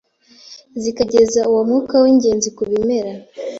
[0.83, 3.11] zikageza uwo mwuka w’ingenzi ku bimera